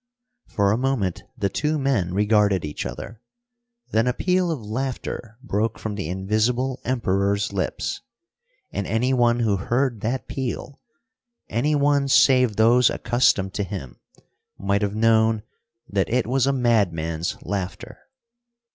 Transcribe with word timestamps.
For 0.47 0.71
a 0.71 0.79
moment 0.79 1.21
the 1.37 1.47
two 1.47 1.77
men 1.77 2.11
regarded 2.15 2.65
each 2.65 2.87
other. 2.87 3.21
Then 3.91 4.07
a 4.07 4.13
peal 4.13 4.49
of 4.49 4.59
laughter 4.59 5.37
broke 5.43 5.77
from 5.77 5.93
the 5.93 6.09
Invisible 6.09 6.81
Emperor's 6.83 7.53
lips. 7.53 8.01
And 8.71 8.87
any 8.87 9.13
one 9.13 9.41
who 9.41 9.57
heard 9.57 10.01
that 10.01 10.27
peal 10.27 10.81
any 11.49 11.75
one 11.75 12.07
save 12.07 12.55
those 12.55 12.89
accustomed 12.89 13.53
to 13.53 13.63
him 13.63 13.99
might 14.57 14.81
have 14.81 14.95
known 14.95 15.43
that 15.87 16.09
it 16.09 16.25
was 16.25 16.47
a 16.47 16.51
madman's 16.51 17.37
laughter. 17.43 17.99